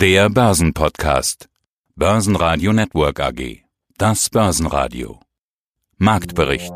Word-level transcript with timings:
Der 0.00 0.30
Börsenpodcast. 0.30 1.50
Börsenradio 1.94 2.72
Network 2.72 3.20
AG. 3.20 3.64
Das 3.98 4.30
Börsenradio. 4.30 5.20
Marktbericht. 5.98 6.72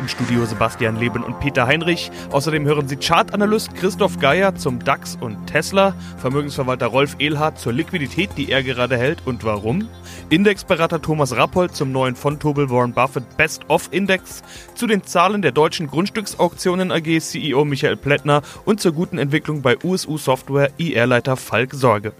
Im 0.00 0.08
Studio 0.08 0.46
Sebastian 0.46 0.96
Leben 0.96 1.22
und 1.24 1.40
Peter 1.40 1.66
Heinrich. 1.66 2.10
Außerdem 2.30 2.64
hören 2.64 2.88
Sie 2.88 2.96
Chartanalyst 2.96 3.74
Christoph 3.74 4.18
Geier 4.18 4.54
zum 4.54 4.82
DAX 4.82 5.18
und 5.20 5.46
Tesla, 5.46 5.94
Vermögensverwalter 6.16 6.86
Rolf 6.86 7.16
Ehlhardt 7.18 7.58
zur 7.58 7.74
Liquidität, 7.74 8.30
die 8.38 8.50
er 8.50 8.62
gerade 8.62 8.96
hält 8.96 9.26
und 9.26 9.44
warum, 9.44 9.88
Indexberater 10.30 11.02
Thomas 11.02 11.36
Rappold 11.36 11.76
zum 11.76 11.92
neuen 11.92 12.16
von 12.16 12.40
Tobel 12.40 12.70
Warren 12.70 12.94
Buffett 12.94 13.36
Best 13.36 13.68
of 13.68 13.88
Index, 13.92 14.42
zu 14.74 14.86
den 14.86 15.04
Zahlen 15.04 15.42
der 15.42 15.52
deutschen 15.52 15.86
Grundstücksauktionen 15.86 16.92
AG 16.92 17.20
CEO 17.20 17.66
Michael 17.66 17.98
Plättner 17.98 18.40
und 18.64 18.80
zur 18.80 18.92
guten 18.92 19.18
Entwicklung 19.18 19.60
bei 19.60 19.76
USU 19.84 20.16
Software 20.16 20.70
IR-Leiter 20.78 21.36
Falk 21.36 21.74
Sorge. 21.74 22.14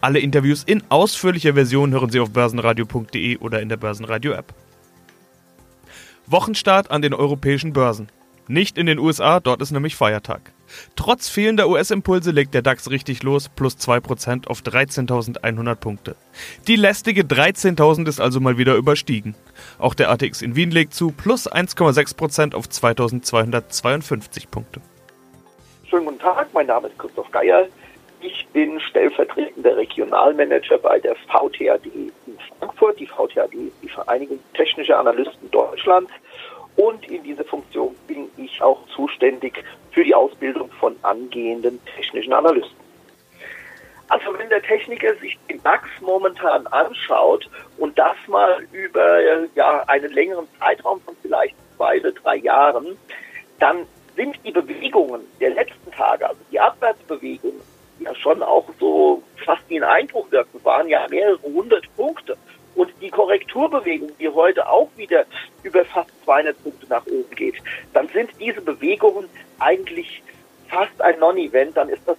Alle 0.00 0.18
Interviews 0.18 0.64
in 0.64 0.82
ausführlicher 0.88 1.54
Version 1.54 1.92
hören 1.92 2.10
Sie 2.10 2.20
auf 2.20 2.30
börsenradio.de 2.30 3.38
oder 3.38 3.60
in 3.60 3.68
der 3.68 3.76
Börsenradio 3.76 4.32
App. 4.32 4.54
Wochenstart 6.26 6.90
an 6.90 7.02
den 7.02 7.14
europäischen 7.14 7.72
Börsen. 7.72 8.08
Nicht 8.50 8.78
in 8.78 8.86
den 8.86 8.98
USA, 8.98 9.38
dort 9.38 9.62
ist 9.62 9.70
nämlich 9.70 9.94
Feiertag. 9.94 10.52
Trotz 10.96 11.28
fehlender 11.28 11.68
US-Impulse 11.68 12.32
legt 12.32 12.52
der 12.52 12.62
DAX 12.62 12.90
richtig 12.90 13.22
los, 13.22 13.48
plus 13.48 13.76
2% 13.76 14.48
auf 14.48 14.60
13.100 14.62 15.74
Punkte. 15.76 16.16
Die 16.66 16.74
lästige 16.74 17.22
13.000 17.22 18.08
ist 18.08 18.20
also 18.20 18.40
mal 18.40 18.58
wieder 18.58 18.74
überstiegen. 18.74 19.36
Auch 19.78 19.94
der 19.94 20.10
ATX 20.10 20.42
in 20.42 20.56
Wien 20.56 20.72
legt 20.72 20.94
zu, 20.94 21.12
plus 21.12 21.48
1,6% 21.48 22.56
auf 22.56 22.66
2.252 22.66 24.48
Punkte. 24.50 24.80
Schönen 25.88 26.06
guten 26.06 26.18
Tag, 26.18 26.52
mein 26.52 26.66
Name 26.66 26.88
ist 26.88 26.98
Christoph 26.98 27.30
Geier. 27.30 27.68
Ich 28.22 28.46
bin 28.48 28.78
stellvertretender 28.80 29.78
Regionalmanager 29.78 30.76
bei 30.76 30.98
der 30.98 31.14
VTAD 31.14 31.86
in 31.86 32.12
Frankfurt. 32.58 33.00
Die 33.00 33.06
VTAD 33.06 33.54
ist 33.54 33.82
die 33.82 33.88
Vereinigung 33.88 34.38
Technischer 34.52 34.98
Analysten 34.98 35.50
Deutschlands. 35.50 36.12
Und 36.76 37.10
in 37.10 37.22
dieser 37.22 37.44
Funktion 37.44 37.96
bin 38.06 38.28
ich 38.36 38.60
auch 38.60 38.86
zuständig 38.94 39.64
für 39.92 40.04
die 40.04 40.14
Ausbildung 40.14 40.70
von 40.72 40.96
angehenden 41.02 41.80
technischen 41.96 42.34
Analysten. 42.34 42.76
Also 44.08 44.36
wenn 44.36 44.48
der 44.50 44.62
Techniker 44.62 45.14
sich 45.16 45.38
den 45.48 45.62
DAX 45.62 45.88
momentan 46.00 46.66
anschaut 46.66 47.48
und 47.78 47.98
das 47.98 48.16
mal 48.26 48.66
über 48.72 49.20
ja, 49.54 49.82
einen 49.86 50.12
längeren 50.12 50.48
Zeitraum 50.58 51.00
von 51.02 51.16
vielleicht 51.22 51.54
zwei 51.76 52.00
oder 52.00 52.12
drei 52.12 52.36
Jahren, 52.36 52.98
dann 53.60 53.86
sind 54.16 54.38
die 54.44 54.52
Bewegungen 54.52 55.22
der 55.40 55.50
letzten 55.50 55.90
Tage, 55.92 56.28
also 56.28 56.40
die 56.50 56.58
Abwärtsbewegungen, 56.58 57.60
ja 58.00 58.14
schon 58.14 58.42
auch 58.42 58.66
so 58.78 59.22
fast 59.44 59.62
wie 59.68 59.78
ein 59.78 59.84
Eindruck 59.84 60.30
wirken, 60.32 60.62
waren 60.64 60.88
ja 60.88 61.06
mehrere 61.08 61.42
hundert 61.42 61.84
Punkte. 61.96 62.36
Und 62.74 62.92
die 63.00 63.10
Korrekturbewegung, 63.10 64.10
die 64.18 64.28
heute 64.28 64.68
auch 64.68 64.88
wieder 64.96 65.24
über 65.62 65.84
fast 65.84 66.10
200 66.24 66.62
Punkte 66.62 66.86
nach 66.88 67.04
oben 67.06 67.30
geht, 67.34 67.56
dann 67.92 68.08
sind 68.08 68.30
diese 68.38 68.60
Bewegungen 68.60 69.28
eigentlich 69.58 70.22
fast 70.68 71.00
ein 71.02 71.18
Non-Event. 71.18 71.76
Dann 71.76 71.88
ist 71.88 72.02
das, 72.06 72.16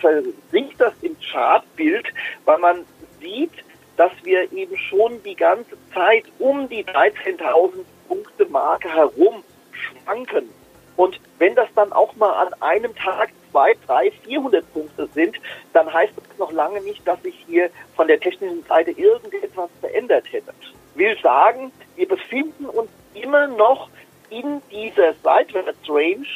versinkt 0.00 0.80
das 0.80 0.92
im 1.02 1.16
Chartbild, 1.20 2.06
weil 2.44 2.58
man 2.58 2.84
sieht, 3.20 3.52
dass 3.96 4.12
wir 4.24 4.52
eben 4.52 4.76
schon 4.76 5.22
die 5.22 5.36
ganze 5.36 5.76
Zeit 5.94 6.24
um 6.38 6.68
die 6.68 6.84
13.000 6.84 7.84
Punkte 8.08 8.46
Marke 8.46 8.92
herum 8.92 9.42
schwanken. 9.72 10.48
Und 10.96 11.20
wenn 11.38 11.54
das 11.54 11.68
dann 11.74 11.92
auch 11.92 12.14
mal 12.16 12.32
an 12.32 12.52
einem 12.60 12.94
Tag 12.96 13.30
zwei, 13.56 13.72
drei, 13.86 14.10
400 14.24 14.70
Punkte 14.74 15.08
sind, 15.14 15.36
dann 15.72 15.90
heißt 15.90 16.12
das 16.14 16.38
noch 16.38 16.52
lange 16.52 16.82
nicht, 16.82 17.08
dass 17.08 17.22
sich 17.22 17.34
hier 17.46 17.70
von 17.94 18.06
der 18.06 18.20
technischen 18.20 18.62
Seite 18.64 18.90
irgendetwas 18.90 19.70
verändert 19.80 20.26
hätte. 20.30 20.52
Will 20.94 21.16
sagen, 21.22 21.72
wir 21.96 22.06
befinden 22.06 22.66
uns 22.66 22.90
immer 23.14 23.46
noch 23.46 23.88
in 24.28 24.60
dieser 24.70 25.14
Seitwärtsrange, 25.22 26.26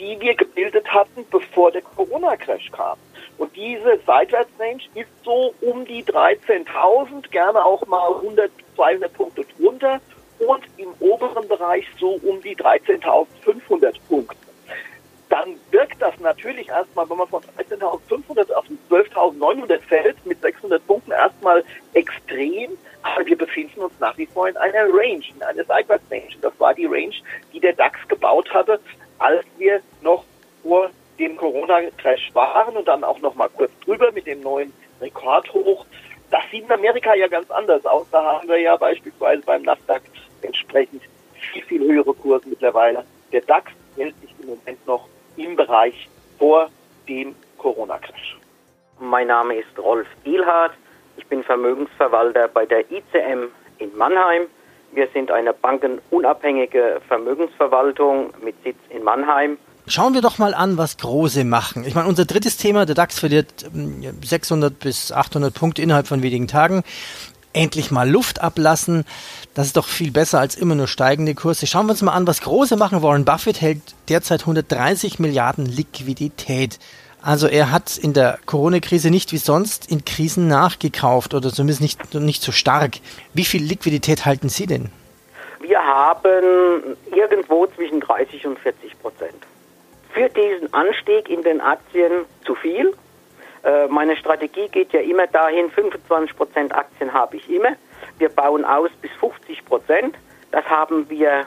die 0.00 0.18
wir 0.18 0.34
gebildet 0.34 0.92
hatten, 0.92 1.24
bevor 1.30 1.70
der 1.70 1.82
Corona-Crash 1.82 2.72
kam. 2.72 2.98
Und 3.38 3.54
diese 3.54 4.00
Seitwärtsrange 4.04 4.82
ist 4.94 5.08
so 5.24 5.54
um 5.60 5.84
die 5.84 6.02
13.000, 6.02 7.30
gerne 7.30 7.64
auch 7.64 7.86
mal 7.86 8.14
100, 8.16 8.50
200 8.74 9.12
Punkte 9.12 9.44
drunter 9.56 10.00
und 10.40 10.64
im 10.78 10.88
oberen 10.98 11.46
Bereich 11.46 11.86
so 12.00 12.18
um 12.24 12.42
die 12.42 12.56
13.500 12.56 13.26
Punkte. 13.28 13.28
Dann 13.68 13.78
wirkt 13.78 14.03
das 16.04 16.20
natürlich 16.20 16.68
erstmal, 16.68 17.08
wenn 17.08 17.16
man 17.16 17.28
von 17.28 17.42
13.500 17.58 18.52
auf 18.52 18.66
12.900 18.90 19.80
fällt, 19.80 20.26
mit 20.26 20.40
600 20.42 20.86
Punkten 20.86 21.12
erstmal 21.12 21.64
extrem. 21.94 22.72
Aber 23.02 23.24
wir 23.24 23.38
befinden 23.38 23.80
uns 23.80 23.94
nach 24.00 24.16
wie 24.18 24.26
vor 24.26 24.46
in 24.46 24.56
einer 24.58 24.84
Range, 24.84 25.24
in 25.34 25.42
einer 25.42 25.64
Seitwärtsrange. 25.64 26.36
Das 26.42 26.52
war 26.58 26.74
die 26.74 26.84
Range, 26.84 27.14
die 27.52 27.60
der 27.60 27.72
DAX 27.72 27.98
gebaut 28.08 28.52
hatte, 28.52 28.78
als 29.18 29.44
wir 29.56 29.80
noch 30.02 30.24
vor 30.62 30.90
dem 31.18 31.36
Corona-Crash 31.36 32.34
waren 32.34 32.76
und 32.76 32.86
dann 32.86 33.02
auch 33.02 33.20
noch 33.20 33.34
mal 33.34 33.48
kurz 33.48 33.72
drüber 33.84 34.12
mit 34.12 34.26
dem 34.26 34.42
neuen 34.42 34.72
Rekordhoch. 35.00 35.86
Das 36.30 36.42
sieht 36.50 36.64
in 36.64 36.72
Amerika 36.72 37.14
ja 37.14 37.28
ganz 37.28 37.50
anders 37.50 37.86
aus. 37.86 38.06
Da 38.10 38.22
haben 38.22 38.48
wir 38.48 38.58
ja 38.58 38.76
beispielsweise 38.76 39.42
beim 39.42 39.62
Nasdaq 39.62 40.02
entsprechend 40.42 41.02
viel, 41.32 41.62
viel 41.62 41.80
höhere 41.80 42.12
Kurse 42.12 42.48
mittlerweile. 42.48 43.04
Der 43.32 43.40
DAX 43.40 43.72
hält 43.96 44.14
sich 44.20 44.34
im 44.40 44.48
Moment 44.48 44.86
noch 44.86 45.08
im 45.36 45.56
Bereich 45.56 46.08
vor 46.38 46.68
dem 47.08 47.34
Corona-Crash. 47.58 48.38
Mein 49.00 49.28
Name 49.28 49.56
ist 49.56 49.78
Rolf 49.78 50.06
Ehlhardt. 50.24 50.72
Ich 51.16 51.26
bin 51.26 51.42
Vermögensverwalter 51.42 52.48
bei 52.48 52.66
der 52.66 52.80
ICM 52.90 53.48
in 53.78 53.96
Mannheim. 53.96 54.42
Wir 54.92 55.08
sind 55.12 55.30
eine 55.30 55.52
bankenunabhängige 55.52 57.00
Vermögensverwaltung 57.08 58.32
mit 58.42 58.54
Sitz 58.62 58.78
in 58.90 59.02
Mannheim. 59.02 59.58
Schauen 59.86 60.14
wir 60.14 60.22
doch 60.22 60.38
mal 60.38 60.54
an, 60.54 60.78
was 60.78 60.96
Große 60.96 61.44
machen. 61.44 61.84
Ich 61.84 61.94
meine, 61.94 62.08
unser 62.08 62.24
drittes 62.24 62.56
Thema, 62.56 62.86
der 62.86 62.94
DAX 62.94 63.18
verliert 63.18 63.66
600 64.22 64.72
ähm, 64.72 64.78
bis 64.80 65.12
800 65.12 65.52
Punkte 65.52 65.82
innerhalb 65.82 66.06
von 66.06 66.22
wenigen 66.22 66.48
Tagen 66.48 66.84
endlich 67.54 67.90
mal 67.90 68.08
Luft 68.08 68.42
ablassen. 68.42 69.04
Das 69.54 69.66
ist 69.66 69.76
doch 69.76 69.86
viel 69.86 70.10
besser 70.10 70.40
als 70.40 70.56
immer 70.56 70.74
nur 70.74 70.88
steigende 70.88 71.34
Kurse. 71.34 71.66
Schauen 71.66 71.86
wir 71.86 71.92
uns 71.92 72.02
mal 72.02 72.12
an, 72.12 72.26
was 72.26 72.40
Große 72.40 72.76
machen. 72.76 73.02
Warren 73.02 73.24
Buffett 73.24 73.60
hält 73.60 73.80
derzeit 74.08 74.40
130 74.40 75.18
Milliarden 75.18 75.66
Liquidität. 75.66 76.78
Also 77.22 77.46
er 77.46 77.70
hat 77.70 77.96
in 77.96 78.12
der 78.12 78.38
Corona-Krise 78.44 79.10
nicht 79.10 79.32
wie 79.32 79.38
sonst 79.38 79.90
in 79.90 80.04
Krisen 80.04 80.46
nachgekauft 80.46 81.32
oder 81.32 81.50
zumindest 81.50 81.80
nicht, 81.80 82.14
nicht 82.14 82.42
so 82.42 82.52
stark. 82.52 82.98
Wie 83.32 83.46
viel 83.46 83.62
Liquidität 83.62 84.26
halten 84.26 84.50
Sie 84.50 84.66
denn? 84.66 84.90
Wir 85.60 85.78
haben 85.78 86.96
irgendwo 87.10 87.66
zwischen 87.68 88.00
30 88.00 88.46
und 88.46 88.58
40 88.58 89.00
Prozent. 89.00 89.46
Für 90.12 90.28
diesen 90.28 90.72
Anstieg 90.74 91.30
in 91.30 91.42
den 91.42 91.62
Aktien 91.62 92.12
zu 92.44 92.54
viel, 92.54 92.92
meine 93.88 94.16
Strategie 94.16 94.68
geht 94.68 94.92
ja 94.92 95.00
immer 95.00 95.26
dahin, 95.26 95.70
25 95.70 96.36
Prozent 96.36 96.74
Aktien 96.74 97.12
habe 97.12 97.36
ich 97.36 97.50
immer. 97.50 97.76
Wir 98.18 98.28
bauen 98.28 98.64
aus 98.64 98.90
bis 99.00 99.10
50 99.12 99.64
Prozent. 99.64 100.16
Das 100.50 100.64
haben 100.66 101.08
wir, 101.08 101.46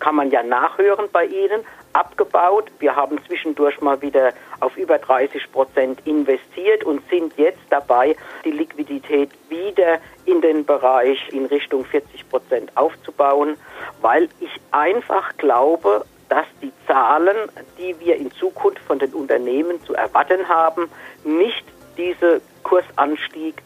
kann 0.00 0.14
man 0.14 0.30
ja 0.30 0.42
nachhören 0.42 1.08
bei 1.12 1.26
Ihnen, 1.26 1.64
abgebaut. 1.92 2.70
Wir 2.78 2.96
haben 2.96 3.22
zwischendurch 3.26 3.80
mal 3.80 4.00
wieder 4.00 4.32
auf 4.60 4.76
über 4.76 4.98
30 4.98 5.52
Prozent 5.52 6.06
investiert 6.06 6.84
und 6.84 7.02
sind 7.08 7.36
jetzt 7.36 7.62
dabei, 7.70 8.16
die 8.44 8.50
Liquidität 8.50 9.30
wieder 9.48 9.98
in 10.24 10.40
den 10.40 10.64
Bereich 10.64 11.18
in 11.32 11.46
Richtung 11.46 11.84
40 11.84 12.28
Prozent 12.28 12.76
aufzubauen, 12.76 13.56
weil 14.00 14.28
ich 14.40 14.60
einfach 14.70 15.36
glaube, 15.36 16.04
dass 16.32 16.46
die 16.62 16.72
Zahlen, 16.86 17.36
die 17.76 17.94
wir 18.00 18.16
in 18.16 18.30
Zukunft 18.30 18.78
von 18.84 18.98
den 18.98 19.12
Unternehmen 19.12 19.82
zu 19.84 19.92
erwarten 19.92 20.48
haben, 20.48 20.90
nicht 21.24 21.62
diese 21.98 22.40
Kursanstieg 22.62 23.62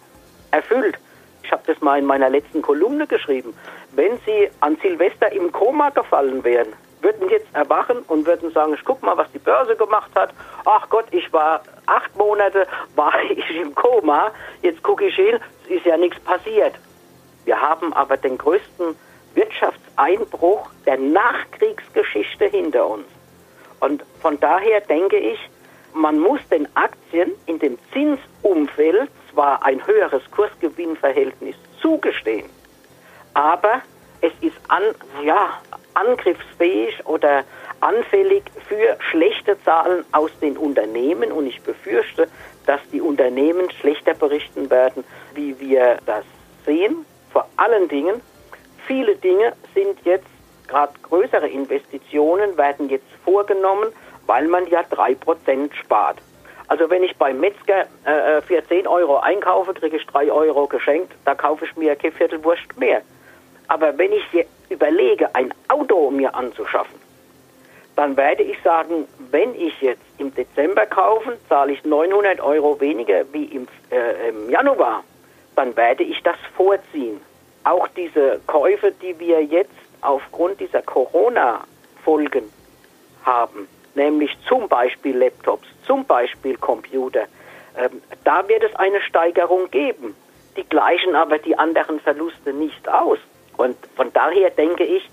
erfüllt. 0.50 0.98
Ich 1.44 1.52
habe 1.52 1.62
das 1.64 1.80
mal 1.80 1.96
in 1.96 2.04
meiner 2.04 2.28
letzten 2.28 2.62
Kolumne 2.62 3.06
geschrieben. 3.06 3.54
Wenn 3.92 4.18
Sie 4.26 4.50
an 4.58 4.76
Silvester 4.82 5.30
im 5.30 5.52
Koma 5.52 5.90
gefallen 5.90 6.42
wären, 6.42 6.72
würden 7.02 7.28
jetzt 7.28 7.46
erwachen 7.52 7.98
und 8.08 8.26
würden 8.26 8.50
sagen, 8.50 8.74
ich 8.74 8.84
guck 8.84 9.00
mal, 9.00 9.16
was 9.16 9.30
die 9.30 9.38
Börse 9.38 9.76
gemacht 9.76 10.10
hat. 10.16 10.30
Ach 10.64 10.88
Gott, 10.88 11.06
ich 11.12 11.32
war 11.32 11.62
acht 11.86 12.16
Monate, 12.16 12.66
war 12.96 13.14
ich 13.30 13.48
im 13.60 13.76
Koma. 13.76 14.32
Jetzt 14.62 14.82
gucke 14.82 15.06
ich 15.06 15.14
hin, 15.14 15.38
es 15.66 15.76
ist 15.76 15.86
ja 15.86 15.96
nichts 15.96 16.18
passiert. 16.18 16.74
Wir 17.44 17.60
haben 17.60 17.92
aber 17.92 18.16
den 18.16 18.36
größten 18.36 18.96
Wirtschaftseinbruch 19.96 20.68
der 20.84 20.98
Nachkriegsgeschichte 20.98 22.46
hinter 22.46 22.86
uns. 22.86 23.06
Und 23.80 24.04
von 24.20 24.38
daher 24.40 24.80
denke 24.80 25.16
ich, 25.16 25.38
man 25.94 26.18
muss 26.18 26.40
den 26.50 26.68
Aktien 26.76 27.32
in 27.46 27.58
dem 27.58 27.78
Zinsumfeld 27.92 29.10
zwar 29.32 29.64
ein 29.64 29.86
höheres 29.86 30.22
Kursgewinnverhältnis 30.30 31.56
zugestehen, 31.80 32.48
aber 33.34 33.82
es 34.20 34.32
ist 34.40 34.56
an, 34.68 34.82
ja, 35.24 35.60
angriffsfähig 35.94 37.06
oder 37.06 37.44
anfällig 37.80 38.42
für 38.68 38.96
schlechte 39.10 39.62
Zahlen 39.62 40.04
aus 40.12 40.30
den 40.40 40.56
Unternehmen 40.56 41.32
und 41.32 41.46
ich 41.46 41.60
befürchte, 41.62 42.28
dass 42.66 42.80
die 42.92 43.00
Unternehmen 43.00 43.70
schlechter 43.70 44.14
berichten 44.14 44.70
werden, 44.70 45.04
wie 45.34 45.58
wir 45.60 45.98
das 46.06 46.24
sehen. 46.64 47.04
Vor 47.30 47.46
allen 47.56 47.88
Dingen, 47.88 48.20
viele 48.86 49.16
Dinge 49.16 49.52
sind 49.74 49.98
jetzt, 50.04 50.26
gerade 50.68 50.92
größere 51.02 51.48
Investitionen 51.48 52.56
werden 52.56 52.88
jetzt 52.88 53.10
vorgenommen, 53.24 53.92
weil 54.26 54.48
man 54.48 54.66
ja 54.68 54.80
3% 54.80 55.72
spart. 55.74 56.18
Also 56.68 56.90
wenn 56.90 57.04
ich 57.04 57.16
beim 57.16 57.38
Metzger 57.38 57.86
äh, 58.04 58.42
für 58.42 58.66
10 58.66 58.86
Euro 58.88 59.18
einkaufe, 59.18 59.72
kriege 59.74 59.96
ich 59.96 60.06
3 60.06 60.32
Euro 60.32 60.66
geschenkt, 60.66 61.12
da 61.24 61.34
kaufe 61.34 61.64
ich 61.64 61.76
mir 61.76 61.94
keine 61.94 62.12
Viertelwurst 62.12 62.76
mehr. 62.76 63.02
Aber 63.68 63.96
wenn 63.98 64.12
ich 64.12 64.24
überlege, 64.68 65.32
ein 65.34 65.52
Auto 65.68 66.10
mir 66.10 66.34
anzuschaffen, 66.34 66.98
dann 67.94 68.16
werde 68.16 68.42
ich 68.42 68.60
sagen, 68.62 69.06
wenn 69.30 69.54
ich 69.54 69.80
jetzt 69.80 70.02
im 70.18 70.34
Dezember 70.34 70.86
kaufe, 70.86 71.38
zahle 71.48 71.72
ich 71.72 71.84
900 71.84 72.40
Euro 72.40 72.78
weniger 72.80 73.24
wie 73.32 73.44
im, 73.44 73.66
äh, 73.90 74.28
im 74.28 74.50
Januar, 74.50 75.02
dann 75.54 75.74
werde 75.76 76.02
ich 76.02 76.22
das 76.22 76.36
vorziehen. 76.56 77.20
Auch 77.66 77.88
diese 77.88 78.40
Käufe, 78.46 78.92
die 78.92 79.18
wir 79.18 79.42
jetzt 79.42 79.74
aufgrund 80.00 80.60
dieser 80.60 80.82
Corona-Folgen 80.82 82.44
haben, 83.24 83.66
nämlich 83.96 84.30
zum 84.46 84.68
Beispiel 84.68 85.16
Laptops, 85.18 85.66
zum 85.84 86.04
Beispiel 86.04 86.56
Computer, 86.58 87.26
ähm, 87.76 88.00
da 88.22 88.48
wird 88.48 88.62
es 88.62 88.72
eine 88.76 89.00
Steigerung 89.00 89.68
geben. 89.72 90.14
Die 90.56 90.62
gleichen 90.62 91.16
aber 91.16 91.38
die 91.38 91.58
anderen 91.58 91.98
Verluste 91.98 92.52
nicht 92.52 92.88
aus. 92.88 93.18
Und 93.56 93.76
von 93.96 94.12
daher 94.12 94.50
denke 94.50 94.84
ich, 94.84 95.10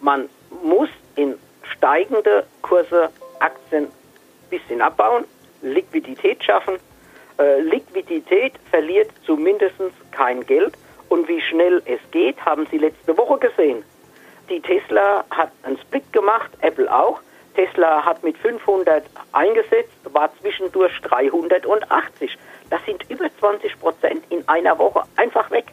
man 0.00 0.28
muss 0.62 0.90
in 1.16 1.34
steigende 1.64 2.46
Kurse 2.62 3.10
Aktien 3.40 3.86
ein 3.86 4.50
bisschen 4.50 4.80
abbauen, 4.80 5.24
Liquidität 5.62 6.44
schaffen. 6.44 6.76
Äh, 7.40 7.60
Liquidität 7.62 8.52
verliert 8.70 9.10
zumindest 9.26 9.74
kein 10.12 10.46
Geld. 10.46 10.74
Und 11.08 11.28
wie 11.28 11.40
schnell 11.40 11.82
es 11.86 12.00
geht, 12.10 12.44
haben 12.44 12.66
Sie 12.70 12.78
letzte 12.78 13.16
Woche 13.16 13.38
gesehen. 13.38 13.84
Die 14.48 14.60
Tesla 14.60 15.24
hat 15.30 15.50
einen 15.62 15.78
Split 15.78 16.12
gemacht, 16.12 16.50
Apple 16.60 16.92
auch. 16.92 17.20
Tesla 17.54 18.04
hat 18.04 18.22
mit 18.22 18.38
500 18.38 19.04
eingesetzt, 19.32 19.98
war 20.04 20.30
zwischendurch 20.40 21.00
380. 21.02 22.38
Das 22.70 22.84
sind 22.84 23.10
über 23.10 23.28
20 23.40 23.80
Prozent 23.80 24.24
in 24.30 24.46
einer 24.48 24.78
Woche 24.78 25.02
einfach 25.16 25.50
weg. 25.50 25.66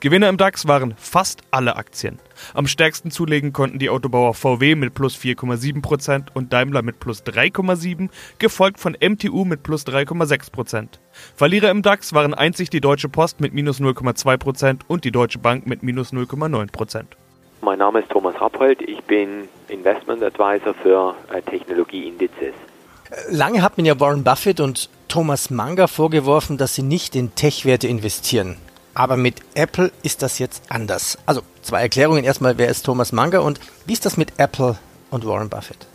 Gewinner 0.00 0.30
im 0.30 0.38
DAX 0.38 0.66
waren 0.66 0.94
fast 0.96 1.42
alle 1.50 1.76
Aktien. 1.76 2.18
Am 2.54 2.66
stärksten 2.66 3.10
zulegen 3.10 3.52
konnten 3.52 3.78
die 3.78 3.90
Autobauer 3.90 4.32
VW 4.32 4.74
mit 4.74 4.94
plus 4.94 5.14
4,7% 5.14 6.28
und 6.32 6.54
Daimler 6.54 6.80
mit 6.80 7.00
plus 7.00 7.22
3,7%, 7.22 8.08
gefolgt 8.38 8.80
von 8.80 8.96
MTU 8.98 9.44
mit 9.44 9.62
plus 9.62 9.86
3,6%. 9.86 10.88
Verlierer 11.36 11.70
im 11.70 11.82
DAX 11.82 12.14
waren 12.14 12.32
einzig 12.32 12.70
die 12.70 12.80
Deutsche 12.80 13.10
Post 13.10 13.40
mit 13.40 13.52
minus 13.52 13.78
0,2% 13.78 14.80
und 14.88 15.04
die 15.04 15.12
Deutsche 15.12 15.38
Bank 15.38 15.66
mit 15.66 15.82
minus 15.82 16.14
0,9%. 16.14 17.04
Mein 17.60 17.78
Name 17.78 18.00
ist 18.00 18.08
Thomas 18.08 18.40
Rappold, 18.40 18.80
ich 18.80 19.02
bin 19.02 19.48
Investment 19.68 20.22
Advisor 20.22 20.72
für 20.82 21.14
äh, 21.30 21.42
Technologieindizes. 21.42 22.54
Lange 23.28 23.60
hat 23.60 23.76
man 23.76 23.84
ja 23.84 24.00
Warren 24.00 24.24
Buffett 24.24 24.60
und 24.60 24.88
Thomas 25.08 25.50
Munger 25.50 25.88
vorgeworfen, 25.88 26.56
dass 26.56 26.74
sie 26.74 26.82
nicht 26.82 27.16
in 27.16 27.34
Tech-Werte 27.34 27.86
investieren. 27.86 28.56
Aber 28.94 29.16
mit 29.16 29.36
Apple 29.54 29.92
ist 30.02 30.22
das 30.22 30.38
jetzt 30.38 30.64
anders. 30.68 31.18
Also 31.26 31.42
zwei 31.62 31.82
Erklärungen. 31.82 32.24
Erstmal, 32.24 32.58
wer 32.58 32.68
ist 32.68 32.84
Thomas 32.84 33.12
Munger 33.12 33.42
und 33.42 33.60
wie 33.86 33.92
ist 33.92 34.04
das 34.04 34.16
mit 34.16 34.38
Apple 34.38 34.76
und 35.10 35.26
Warren 35.26 35.48
Buffett? 35.48 35.86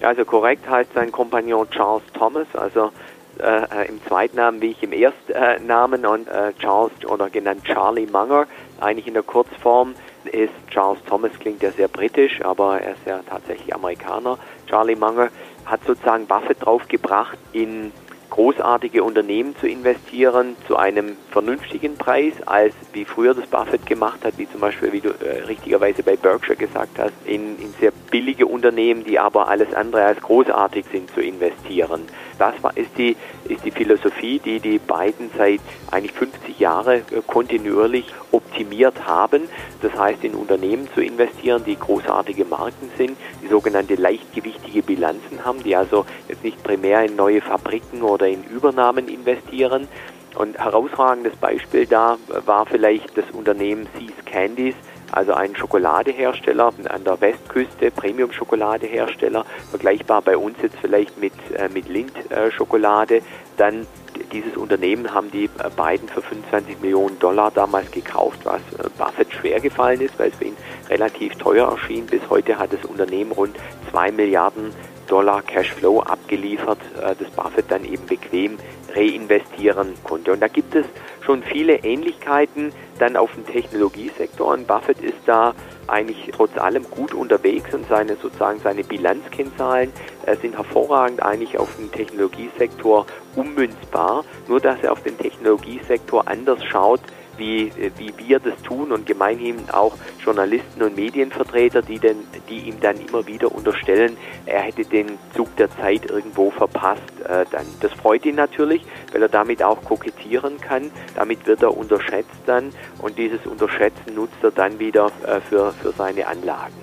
Ja, 0.00 0.08
also 0.08 0.24
korrekt 0.24 0.68
heißt 0.68 0.90
sein 0.94 1.12
Kompagnon 1.12 1.68
Charles 1.70 2.04
Thomas, 2.14 2.46
also 2.54 2.90
äh, 3.38 3.88
im 3.88 4.02
Zweitnamen 4.06 4.60
wie 4.60 4.70
ich 4.70 4.82
im 4.82 4.92
Erstnamen 4.92 6.06
und 6.06 6.28
äh, 6.28 6.52
Charles 6.58 6.92
oder 7.06 7.28
genannt 7.28 7.64
Charlie 7.64 8.06
Munger, 8.06 8.46
eigentlich 8.80 9.06
in 9.06 9.14
der 9.14 9.22
Kurzform 9.22 9.94
ist 10.24 10.52
Charles 10.70 11.02
Thomas, 11.06 11.32
klingt 11.38 11.62
ja 11.62 11.70
sehr 11.70 11.88
britisch, 11.88 12.42
aber 12.42 12.80
er 12.80 12.92
ist 12.92 13.06
ja 13.06 13.20
tatsächlich 13.28 13.74
Amerikaner. 13.74 14.38
Charlie 14.68 14.96
Munger 14.96 15.28
hat 15.64 15.80
sozusagen 15.86 16.26
Buffett 16.26 16.64
draufgebracht, 16.64 17.38
in 17.52 17.92
großartige 18.30 19.04
Unternehmen 19.04 19.54
zu 19.56 19.68
investieren 19.68 20.56
zu 20.66 20.76
einem 20.76 21.16
vernünftigen 21.30 21.96
Preis, 21.96 22.32
als 22.46 22.74
wie 22.92 23.04
früher 23.04 23.34
das 23.34 23.46
Buffett 23.46 23.84
gemacht 23.86 24.24
hat, 24.24 24.38
wie 24.38 24.48
zum 24.48 24.60
Beispiel, 24.60 24.92
wie 24.92 25.00
du 25.00 25.10
äh, 25.10 25.42
richtigerweise 25.46 26.02
bei 26.02 26.16
Berkshire 26.16 26.56
gesagt 26.56 26.98
hast, 26.98 27.12
in, 27.26 27.58
in 27.58 27.74
sehr 27.78 27.92
billige 28.10 28.46
Unternehmen, 28.46 29.04
die 29.04 29.18
aber 29.18 29.48
alles 29.48 29.74
andere 29.74 30.04
als 30.04 30.20
großartig 30.20 30.86
sind, 30.90 31.10
zu 31.12 31.20
investieren. 31.20 32.02
Das 32.38 32.54
war, 32.62 32.76
ist, 32.76 32.96
die, 32.96 33.16
ist 33.48 33.64
die 33.64 33.70
Philosophie, 33.70 34.38
die 34.38 34.60
die 34.60 34.79
beiden 34.90 35.30
seit 35.38 35.60
eigentlich 35.92 36.12
50 36.12 36.58
Jahren 36.58 36.98
äh, 36.98 37.22
kontinuierlich 37.24 38.06
optimiert 38.32 39.06
haben. 39.06 39.42
Das 39.82 39.94
heißt, 39.94 40.24
in 40.24 40.34
Unternehmen 40.34 40.88
zu 40.94 41.00
investieren, 41.00 41.62
die 41.64 41.78
großartige 41.78 42.44
Marken 42.44 42.90
sind, 42.98 43.16
die 43.40 43.46
sogenannte 43.46 43.94
leichtgewichtige 43.94 44.82
Bilanzen 44.82 45.44
haben, 45.44 45.62
die 45.62 45.76
also 45.76 46.06
jetzt 46.28 46.42
nicht 46.42 46.60
primär 46.64 47.04
in 47.04 47.14
neue 47.14 47.40
Fabriken 47.40 48.02
oder 48.02 48.26
in 48.26 48.42
Übernahmen 48.42 49.06
investieren. 49.06 49.86
Und 50.34 50.58
herausragendes 50.58 51.36
Beispiel 51.36 51.86
da 51.86 52.18
war 52.46 52.66
vielleicht 52.66 53.16
das 53.16 53.30
Unternehmen 53.32 53.88
Seas 53.96 54.24
Candies, 54.24 54.74
also 55.12 55.34
ein 55.34 55.54
Schokoladehersteller 55.56 56.72
an 56.88 57.04
der 57.04 57.20
Westküste, 57.20 57.90
Premium-Schokoladehersteller, 57.90 59.44
vergleichbar 59.70 60.22
bei 60.22 60.36
uns 60.36 60.56
jetzt 60.62 60.76
vielleicht 60.80 61.18
mit, 61.18 61.32
äh, 61.56 61.68
mit 61.68 61.88
Lind-Schokolade. 61.88 63.22
Dann 63.56 63.86
dieses 64.32 64.56
Unternehmen 64.56 65.12
haben 65.12 65.30
die 65.30 65.44
äh, 65.44 65.70
beiden 65.74 66.08
für 66.08 66.22
25 66.22 66.80
Millionen 66.80 67.18
Dollar 67.18 67.50
damals 67.50 67.90
gekauft, 67.90 68.40
was 68.44 68.60
äh, 68.78 68.88
Buffett 68.98 69.32
schwer 69.32 69.60
gefallen 69.60 70.00
ist, 70.00 70.18
weil 70.18 70.30
es 70.30 70.36
für 70.36 70.44
ihn 70.46 70.56
relativ 70.88 71.34
teuer 71.36 71.70
erschien. 71.70 72.06
Bis 72.06 72.22
heute 72.30 72.58
hat 72.58 72.72
das 72.72 72.84
Unternehmen 72.84 73.32
rund 73.32 73.56
2 73.90 74.12
Milliarden 74.12 74.72
Dollar 75.10 75.42
Cashflow 75.42 76.00
abgeliefert, 76.00 76.78
äh, 76.96 77.14
das 77.18 77.28
Buffett 77.30 77.66
dann 77.68 77.84
eben 77.84 78.06
bequem 78.06 78.58
reinvestieren 78.94 79.94
konnte. 80.04 80.32
Und 80.32 80.40
da 80.40 80.48
gibt 80.48 80.74
es 80.74 80.86
schon 81.20 81.42
viele 81.42 81.76
Ähnlichkeiten 81.84 82.72
dann 82.98 83.16
auf 83.16 83.32
dem 83.34 83.44
Technologiesektor. 83.46 84.52
Und 84.52 84.66
Buffett 84.66 85.00
ist 85.00 85.18
da 85.26 85.54
eigentlich 85.88 86.30
trotz 86.34 86.56
allem 86.56 86.84
gut 86.90 87.12
unterwegs 87.12 87.74
und 87.74 87.88
seine 87.88 88.16
sozusagen 88.16 88.60
seine 88.60 88.84
Bilanzkennzahlen 88.84 89.92
äh, 90.26 90.36
sind 90.36 90.56
hervorragend 90.56 91.22
eigentlich 91.22 91.58
auf 91.58 91.74
dem 91.76 91.90
Technologiesektor 91.90 93.06
ummünzbar. 93.34 94.24
Nur 94.46 94.60
dass 94.60 94.80
er 94.82 94.92
auf 94.92 95.02
den 95.02 95.18
Technologiesektor 95.18 96.26
anders 96.28 96.64
schaut 96.64 97.00
wie, 97.40 97.72
wie 97.96 98.12
wir 98.18 98.38
das 98.38 98.62
tun 98.62 98.92
und 98.92 99.06
gemeinhin 99.06 99.56
auch 99.72 99.96
Journalisten 100.24 100.82
und 100.82 100.94
Medienvertreter, 100.94 101.82
die, 101.82 101.98
denn, 101.98 102.18
die 102.48 102.68
ihm 102.68 102.78
dann 102.80 102.96
immer 103.00 103.26
wieder 103.26 103.50
unterstellen, 103.52 104.16
er 104.46 104.60
hätte 104.60 104.84
den 104.84 105.18
Zug 105.34 105.56
der 105.56 105.70
Zeit 105.76 106.08
irgendwo 106.08 106.50
verpasst. 106.50 107.02
Äh, 107.24 107.44
dann. 107.50 107.66
Das 107.80 107.92
freut 107.94 108.24
ihn 108.26 108.36
natürlich, 108.36 108.82
weil 109.12 109.22
er 109.22 109.28
damit 109.28 109.62
auch 109.62 109.82
kokettieren 109.84 110.60
kann. 110.60 110.90
Damit 111.16 111.46
wird 111.46 111.62
er 111.62 111.76
unterschätzt 111.76 112.30
dann 112.46 112.72
und 112.98 113.18
dieses 113.18 113.44
Unterschätzen 113.46 114.14
nutzt 114.14 114.36
er 114.42 114.50
dann 114.50 114.78
wieder 114.78 115.10
äh, 115.26 115.40
für, 115.40 115.72
für 115.72 115.90
seine 115.92 116.26
Anlagen. 116.26 116.74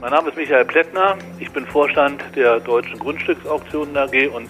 Mein 0.00 0.10
Name 0.10 0.30
ist 0.30 0.36
Michael 0.36 0.64
Plättner. 0.64 1.16
Ich 1.38 1.52
bin 1.52 1.64
Vorstand 1.66 2.24
der 2.34 2.58
Deutschen 2.58 2.98
Grundstücksauktionen 2.98 3.96
AG 3.96 4.28
und 4.34 4.48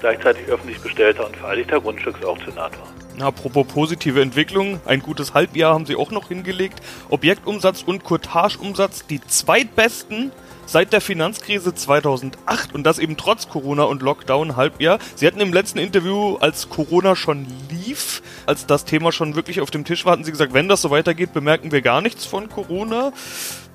gleichzeitig 0.00 0.48
öffentlich 0.48 0.80
bestellter 0.80 1.26
und 1.26 1.36
vereidigter 1.36 1.80
Grundstücksauktionator. 1.80 2.93
Apropos 3.20 3.66
positive 3.66 4.20
Entwicklung, 4.20 4.80
ein 4.86 5.00
gutes 5.00 5.34
Halbjahr 5.34 5.72
haben 5.72 5.86
sie 5.86 5.94
auch 5.94 6.10
noch 6.10 6.28
hingelegt. 6.28 6.80
Objektumsatz 7.10 7.82
und 7.82 8.02
Courtageumsatz, 8.02 9.06
die 9.06 9.20
zweitbesten 9.20 10.32
seit 10.66 10.92
der 10.92 11.00
Finanzkrise 11.00 11.74
2008 11.74 12.74
und 12.74 12.84
das 12.84 12.98
eben 12.98 13.16
trotz 13.16 13.48
Corona 13.48 13.84
und 13.84 14.02
Lockdown 14.02 14.56
Halbjahr. 14.56 14.98
Sie 15.14 15.26
hatten 15.26 15.40
im 15.40 15.52
letzten 15.52 15.78
Interview, 15.78 16.36
als 16.36 16.68
Corona 16.68 17.16
schon 17.16 17.46
lief, 17.70 18.22
als 18.46 18.66
das 18.66 18.84
Thema 18.84 19.12
schon 19.12 19.36
wirklich 19.36 19.60
auf 19.60 19.70
dem 19.70 19.84
Tisch 19.84 20.04
war, 20.04 20.12
hatten 20.12 20.24
Sie 20.24 20.32
gesagt, 20.32 20.54
wenn 20.54 20.68
das 20.68 20.82
so 20.82 20.90
weitergeht, 20.90 21.32
bemerken 21.32 21.70
wir 21.70 21.82
gar 21.82 22.00
nichts 22.00 22.24
von 22.24 22.48
Corona. 22.48 23.12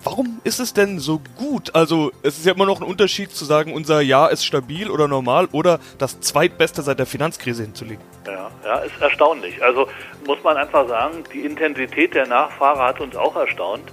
Warum 0.03 0.39
ist 0.45 0.59
es 0.59 0.73
denn 0.73 0.99
so 0.99 1.21
gut? 1.37 1.75
Also, 1.75 2.11
es 2.23 2.37
ist 2.37 2.45
ja 2.45 2.53
immer 2.53 2.65
noch 2.65 2.79
ein 2.79 2.87
Unterschied 2.87 3.31
zu 3.31 3.43
sagen, 3.43 3.73
unser 3.73 3.99
Jahr 3.99 4.31
ist 4.31 4.45
stabil 4.45 4.89
oder 4.89 5.09
normal 5.09 5.49
oder 5.51 5.79
das 5.97 6.21
zweitbeste 6.21 6.81
seit 6.81 6.99
der 6.99 7.05
Finanzkrise 7.05 7.63
hinzulegen. 7.63 8.03
Ja, 8.25 8.49
ja, 8.63 8.77
ist 8.79 8.99
erstaunlich. 9.01 9.61
Also 9.61 9.89
muss 10.25 10.41
man 10.43 10.55
einfach 10.55 10.87
sagen, 10.87 11.23
die 11.33 11.41
Intensität 11.41 12.13
der 12.13 12.27
Nachfrage 12.27 12.79
hat 12.79 13.01
uns 13.01 13.15
auch 13.15 13.35
erstaunt. 13.35 13.83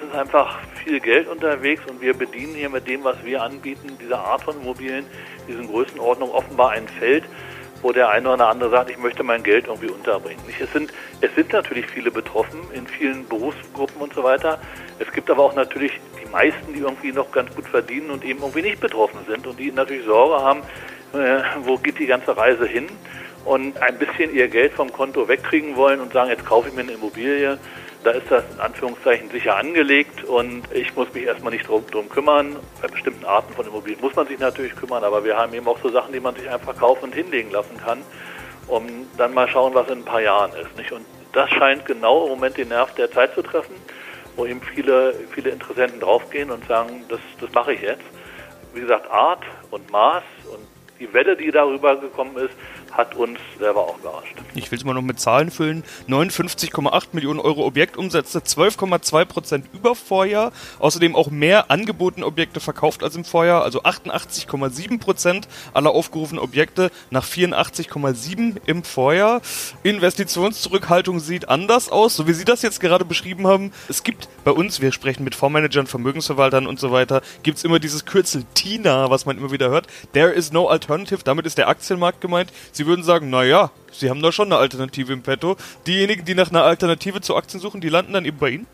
Es 0.00 0.08
ist 0.08 0.14
einfach 0.16 0.58
viel 0.82 0.98
Geld 0.98 1.28
unterwegs 1.28 1.82
und 1.88 2.00
wir 2.00 2.14
bedienen 2.14 2.54
hier 2.56 2.68
mit 2.68 2.88
dem, 2.88 3.04
was 3.04 3.16
wir 3.24 3.40
anbieten, 3.40 3.96
dieser 4.00 4.18
Art 4.18 4.42
von 4.42 4.60
Immobilien, 4.60 5.06
diesen 5.46 5.68
Größenordnung 5.68 6.32
offenbar 6.32 6.70
ein 6.70 6.88
Feld, 6.88 7.24
wo 7.82 7.92
der 7.92 8.08
eine 8.10 8.30
oder 8.30 8.48
andere 8.48 8.70
sagt, 8.70 8.90
ich 8.90 8.98
möchte 8.98 9.22
mein 9.22 9.42
Geld 9.42 9.66
irgendwie 9.66 9.88
unterbringen. 9.90 10.40
Es 10.60 10.72
sind, 10.72 10.92
es 11.20 11.34
sind 11.34 11.52
natürlich 11.52 11.86
viele 11.86 12.10
betroffen 12.10 12.60
in 12.72 12.86
vielen 12.86 13.26
Berufsgruppen 13.28 14.00
und 14.00 14.14
so 14.14 14.22
weiter. 14.22 14.58
Es 14.98 15.12
gibt 15.12 15.30
aber 15.30 15.42
auch 15.42 15.54
natürlich 15.54 15.92
die 16.22 16.30
meisten, 16.30 16.72
die 16.72 16.80
irgendwie 16.80 17.12
noch 17.12 17.30
ganz 17.32 17.54
gut 17.54 17.66
verdienen 17.66 18.10
und 18.10 18.24
eben 18.24 18.40
irgendwie 18.40 18.62
nicht 18.62 18.80
betroffen 18.80 19.18
sind 19.28 19.46
und 19.46 19.58
die 19.58 19.72
natürlich 19.72 20.04
Sorge 20.06 20.42
haben, 20.42 20.60
äh, 21.12 21.42
wo 21.64 21.76
geht 21.76 21.98
die 21.98 22.06
ganze 22.06 22.36
Reise 22.36 22.66
hin 22.66 22.86
und 23.44 23.76
ein 23.82 23.98
bisschen 23.98 24.32
ihr 24.34 24.48
Geld 24.48 24.72
vom 24.72 24.92
Konto 24.92 25.26
wegkriegen 25.26 25.76
wollen 25.76 26.00
und 26.00 26.12
sagen, 26.12 26.30
jetzt 26.30 26.46
kaufe 26.46 26.68
ich 26.68 26.74
mir 26.74 26.82
eine 26.82 26.92
Immobilie. 26.92 27.58
Da 28.04 28.10
ist 28.10 28.28
das 28.30 28.42
in 28.52 28.60
Anführungszeichen 28.60 29.30
sicher 29.30 29.56
angelegt 29.56 30.24
und 30.24 30.64
ich 30.72 30.94
muss 30.96 31.12
mich 31.14 31.24
erstmal 31.24 31.52
nicht 31.52 31.68
drum, 31.68 31.84
drum 31.88 32.08
kümmern. 32.08 32.56
Bei 32.80 32.88
bestimmten 32.88 33.24
Arten 33.24 33.52
von 33.54 33.64
Immobilien 33.64 34.00
muss 34.00 34.16
man 34.16 34.26
sich 34.26 34.40
natürlich 34.40 34.74
kümmern, 34.74 35.04
aber 35.04 35.24
wir 35.24 35.36
haben 35.36 35.54
eben 35.54 35.68
auch 35.68 35.78
so 35.80 35.88
Sachen, 35.88 36.12
die 36.12 36.18
man 36.18 36.34
sich 36.34 36.50
einfach 36.50 36.76
kaufen 36.76 37.04
und 37.04 37.14
hinlegen 37.14 37.52
lassen 37.52 37.76
kann, 37.76 38.02
um 38.66 38.86
dann 39.16 39.32
mal 39.32 39.46
schauen, 39.48 39.74
was 39.74 39.86
in 39.88 39.98
ein 39.98 40.04
paar 40.04 40.20
Jahren 40.20 40.50
ist. 40.60 40.76
Nicht? 40.76 40.90
Und 40.90 41.06
das 41.32 41.48
scheint 41.50 41.86
genau 41.86 42.24
im 42.24 42.30
Moment 42.30 42.56
den 42.56 42.68
Nerv 42.68 42.92
der 42.94 43.10
Zeit 43.12 43.34
zu 43.34 43.42
treffen, 43.42 43.74
wo 44.34 44.46
eben 44.46 44.60
viele, 44.62 45.14
viele 45.32 45.50
Interessenten 45.50 46.00
draufgehen 46.00 46.50
und 46.50 46.66
sagen, 46.66 47.04
das, 47.08 47.20
das 47.40 47.52
mache 47.52 47.74
ich 47.74 47.82
jetzt. 47.82 48.02
Wie 48.74 48.80
gesagt, 48.80 49.08
Art 49.12 49.44
und 49.70 49.92
Maß 49.92 50.24
und 50.52 50.66
die 50.98 51.12
Welle, 51.14 51.36
die 51.36 51.52
darüber 51.52 51.96
gekommen 51.96 52.36
ist, 52.36 52.54
hat 52.92 53.14
uns 53.14 53.38
selber 53.58 53.80
auch 53.80 53.98
überrascht. 53.98 54.34
Ich 54.54 54.70
will 54.70 54.78
es 54.78 54.84
mal 54.84 54.94
noch 54.94 55.02
mit 55.02 55.20
Zahlen 55.20 55.50
füllen. 55.50 55.84
59,8 56.08 57.08
Millionen 57.12 57.40
Euro 57.40 57.64
Objektumsätze, 57.64 58.38
12,2 58.40 59.24
Prozent 59.24 59.66
über 59.72 59.94
Vorjahr. 59.94 60.52
Außerdem 60.78 61.14
auch 61.14 61.30
mehr 61.30 61.70
angebotene 61.70 62.26
Objekte 62.26 62.60
verkauft 62.60 63.02
als 63.02 63.16
im 63.16 63.24
Vorjahr, 63.24 63.62
also 63.62 63.82
88,7 63.82 64.98
Prozent 64.98 65.48
aller 65.72 65.90
aufgerufenen 65.90 66.42
Objekte 66.42 66.90
nach 67.10 67.24
84,7 67.24 68.56
im 68.66 68.84
Vorjahr. 68.84 69.40
Investitionszurückhaltung 69.82 71.20
sieht 71.20 71.48
anders 71.48 71.88
aus, 71.88 72.16
so 72.16 72.26
wie 72.26 72.32
Sie 72.32 72.44
das 72.44 72.62
jetzt 72.62 72.80
gerade 72.80 73.04
beschrieben 73.04 73.46
haben. 73.46 73.72
Es 73.88 74.02
gibt 74.02 74.28
bei 74.44 74.50
uns, 74.50 74.80
wir 74.80 74.92
sprechen 74.92 75.24
mit 75.24 75.34
Fondsmanagern, 75.34 75.86
Vermögensverwaltern 75.86 76.66
und 76.66 76.80
so 76.80 76.92
weiter, 76.92 77.22
gibt 77.42 77.58
es 77.58 77.64
immer 77.64 77.78
dieses 77.78 78.04
Kürzel 78.04 78.44
TINA, 78.54 79.10
was 79.10 79.26
man 79.26 79.36
immer 79.36 79.50
wieder 79.50 79.68
hört. 79.70 79.86
There 80.12 80.30
is 80.30 80.52
no 80.52 80.68
alternative, 80.68 81.22
damit 81.24 81.46
ist 81.46 81.58
der 81.58 81.68
Aktienmarkt 81.68 82.20
gemeint. 82.20 82.52
Sie 82.72 82.81
würden 82.86 83.02
sagen, 83.02 83.30
naja, 83.30 83.70
Sie 83.92 84.08
haben 84.08 84.22
da 84.22 84.32
schon 84.32 84.52
eine 84.52 84.60
Alternative 84.60 85.12
im 85.12 85.22
Petto. 85.22 85.56
Diejenigen, 85.86 86.24
die 86.24 86.34
nach 86.34 86.50
einer 86.50 86.64
Alternative 86.64 87.20
zu 87.20 87.36
Aktien 87.36 87.60
suchen, 87.60 87.80
die 87.80 87.88
landen 87.88 88.12
dann 88.12 88.24
eben 88.24 88.38
bei 88.38 88.50
Ihnen? 88.50 88.66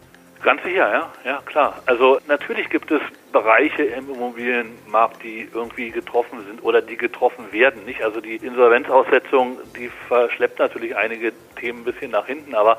Ganz 0.43 0.63
sicher, 0.63 0.89
ja, 0.93 1.13
ja, 1.25 1.43
klar. 1.47 1.83
Also 1.87 2.21
natürlich 2.29 2.71
gibt 2.71 2.93
es 2.93 3.01
Bereiche 3.33 3.83
im 3.83 4.09
Immobilienmarkt, 4.09 5.23
die 5.25 5.49
irgendwie 5.53 5.91
getroffen 5.91 6.45
sind 6.47 6.63
oder 6.63 6.81
die 6.81 6.97
getroffen 6.97 7.51
werden, 7.51 7.85
nicht? 7.85 8.03
Also 8.03 8.21
die 8.21 8.37
Insolvenzaussetzung, 8.37 9.59
die 9.77 9.91
verschleppt 10.07 10.61
natürlich 10.61 10.97
einige 10.97 11.33
Themen 11.59 11.81
ein 11.81 11.85
bisschen 11.85 12.13
nach 12.13 12.27
hinten, 12.27 12.55
aber 12.55 12.79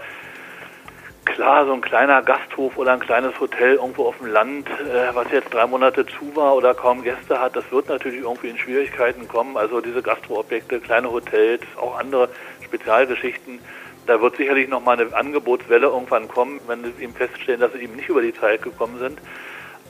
klar, 1.35 1.65
so 1.65 1.73
ein 1.73 1.81
kleiner 1.81 2.21
Gasthof 2.21 2.77
oder 2.77 2.93
ein 2.93 2.99
kleines 2.99 3.39
Hotel 3.39 3.75
irgendwo 3.75 4.05
auf 4.05 4.17
dem 4.17 4.27
Land, 4.27 4.67
äh, 4.69 5.13
was 5.13 5.31
jetzt 5.31 5.53
drei 5.53 5.65
Monate 5.65 6.05
zu 6.05 6.35
war 6.35 6.55
oder 6.55 6.73
kaum 6.73 7.03
Gäste 7.03 7.39
hat, 7.39 7.55
das 7.55 7.71
wird 7.71 7.89
natürlich 7.89 8.21
irgendwie 8.21 8.49
in 8.49 8.57
Schwierigkeiten 8.57 9.27
kommen. 9.27 9.57
Also 9.57 9.81
diese 9.81 10.01
Gastroobjekte, 10.01 10.79
kleine 10.79 11.11
Hotels, 11.11 11.61
auch 11.79 11.97
andere 11.97 12.29
Spezialgeschichten, 12.63 13.59
da 14.05 14.19
wird 14.21 14.37
sicherlich 14.37 14.67
nochmal 14.67 14.99
eine 14.99 15.15
Angebotswelle 15.15 15.87
irgendwann 15.87 16.27
kommen, 16.27 16.59
wenn 16.67 16.83
sie 16.83 17.03
eben 17.03 17.13
feststellen, 17.13 17.61
dass 17.61 17.73
sie 17.73 17.79
eben 17.79 17.95
nicht 17.95 18.09
über 18.09 18.21
die 18.21 18.33
Zeit 18.33 18.61
gekommen 18.63 18.97
sind. 18.97 19.19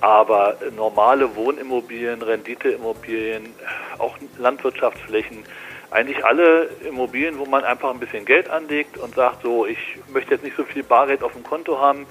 Aber 0.01 0.57
normale 0.75 1.35
Wohnimmobilien, 1.35 2.21
Renditeimmobilien, 2.21 3.53
auch 3.97 4.17
Landwirtschaftsflächen, 4.37 5.43
eigentlich 5.91 6.23
alle 6.23 6.69
Immobilien, 6.87 7.39
wo 7.39 7.45
man 7.45 7.63
einfach 7.63 7.91
ein 7.91 7.99
bisschen 7.99 8.25
Geld 8.25 8.49
anlegt 8.49 8.97
und 8.97 9.15
sagt, 9.15 9.43
so, 9.43 9.65
ich 9.65 9.77
möchte 10.13 10.31
jetzt 10.35 10.43
nicht 10.43 10.55
so 10.55 10.63
viel 10.63 10.83
Bargeld 10.83 11.23
auf 11.23 11.33
dem 11.33 11.43
Konto 11.43 11.79
haben, 11.79 12.05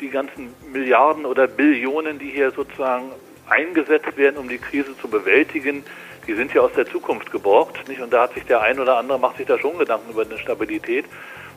die 0.00 0.08
ganzen 0.08 0.54
Milliarden 0.72 1.26
oder 1.26 1.46
Billionen, 1.46 2.18
die 2.18 2.30
hier 2.30 2.50
sozusagen 2.50 3.12
eingesetzt 3.48 4.16
werden, 4.16 4.36
um 4.36 4.48
die 4.48 4.58
Krise 4.58 4.96
zu 4.98 5.08
bewältigen, 5.08 5.84
die 6.26 6.34
sind 6.34 6.52
ja 6.54 6.62
aus 6.62 6.72
der 6.74 6.86
Zukunft 6.86 7.30
geborgt, 7.32 7.88
nicht? 7.88 8.00
Und 8.00 8.12
da 8.12 8.22
hat 8.22 8.34
sich 8.34 8.44
der 8.44 8.60
ein 8.60 8.78
oder 8.78 8.96
andere 8.96 9.18
macht 9.18 9.38
sich 9.38 9.46
da 9.46 9.58
schon 9.58 9.78
Gedanken 9.78 10.10
über 10.10 10.22
eine 10.22 10.38
Stabilität 10.38 11.04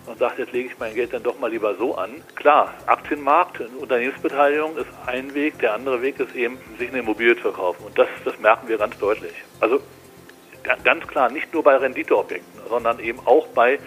und 0.05 0.17
sagt, 0.19 0.39
jetzt 0.39 0.51
lege 0.51 0.69
ich 0.69 0.79
mein 0.79 0.93
Geld 0.93 1.13
dann 1.13 1.23
doch 1.23 1.39
mal 1.39 1.51
lieber 1.51 1.75
so 1.75 1.95
an. 1.95 2.09
Klar, 2.35 2.73
Aktienmarkt, 2.87 3.61
Unternehmensbeteiligung 3.79 4.77
ist 4.77 4.87
ein 5.05 5.33
Weg, 5.33 5.59
der 5.59 5.73
andere 5.73 6.01
Weg 6.01 6.19
ist 6.19 6.35
eben, 6.35 6.57
sich 6.77 6.89
eine 6.89 6.99
Immobilie 6.99 7.39
zu 7.41 7.51
kaufen. 7.51 7.85
Und 7.85 7.97
das, 7.97 8.07
das 8.25 8.37
merken 8.39 8.67
wir 8.67 8.77
ganz 8.77 8.97
deutlich. 8.97 9.33
Also 9.59 9.81
ganz 10.83 11.07
klar, 11.07 11.29
nicht 11.29 11.53
nur 11.53 11.63
bei 11.63 11.75
Renditeobjekten, 11.75 12.61
sondern 12.69 12.99
eben 12.99 13.19
auch 13.25 13.47
bei 13.47 13.79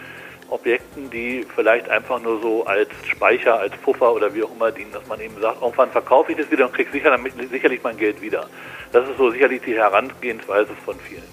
Objekten, 0.48 1.10
die 1.10 1.44
vielleicht 1.54 1.88
einfach 1.88 2.20
nur 2.20 2.40
so 2.40 2.64
als 2.66 2.88
Speicher, 3.10 3.58
als 3.58 3.76
Puffer 3.78 4.12
oder 4.12 4.32
wie 4.34 4.42
auch 4.42 4.52
immer 4.54 4.70
dienen, 4.70 4.92
dass 4.92 5.06
man 5.06 5.20
eben 5.20 5.40
sagt, 5.40 5.60
irgendwann 5.60 5.90
verkaufe 5.90 6.32
ich 6.32 6.38
das 6.38 6.50
wieder 6.50 6.66
und 6.66 6.74
kriege 6.74 6.90
sicher, 6.92 7.16
sicherlich 7.50 7.82
mein 7.82 7.96
Geld 7.96 8.20
wieder. 8.22 8.48
Das 8.92 9.08
ist 9.08 9.16
so 9.16 9.30
sicherlich 9.30 9.62
die 9.62 9.74
Herangehensweise 9.74 10.70
von 10.84 10.96
vielen. 11.00 11.24